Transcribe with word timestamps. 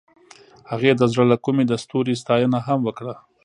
هغې 0.71 0.91
د 0.95 1.01
زړه 1.11 1.23
له 1.31 1.37
کومې 1.45 1.63
د 1.67 1.73
ستوري 1.83 2.15
ستاینه 2.21 2.59
هم 2.67 2.79
وکړه. 2.83 3.15